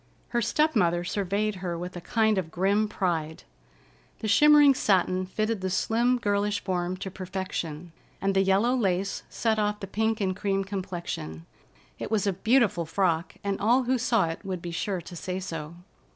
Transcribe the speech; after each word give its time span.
Her 0.29 0.41
step 0.41 0.75
mother 0.75 1.03
surveyed 1.03 1.57
her 1.57 1.77
with 1.77 1.95
a 1.95 2.01
kind 2.01 2.39
of 2.39 2.49
grim 2.49 2.87
pride. 2.89 3.43
The 4.17 4.27
shimmering 4.27 4.73
satin 4.73 5.27
fitted 5.27 5.61
the 5.61 5.69
slim, 5.69 6.17
girlish 6.17 6.63
form 6.63 6.97
to 6.97 7.11
perfection, 7.11 7.91
and 8.19 8.33
the 8.33 8.41
yellow 8.41 8.75
lace 8.75 9.21
set 9.29 9.59
off 9.59 9.79
the 9.79 9.85
pink 9.85 10.19
and 10.19 10.35
cream 10.35 10.63
complexion. 10.63 11.45
It 11.99 12.09
was 12.09 12.25
a 12.25 12.33
beautiful 12.33 12.87
frock, 12.87 13.35
and 13.43 13.59
all 13.61 13.83
who 13.83 13.99
saw 13.99 14.25
it 14.29 14.43
would 14.43 14.59
be 14.59 14.71
sure 14.71 15.01
to 15.01 15.15
say 15.15 15.39
so. 15.39 15.75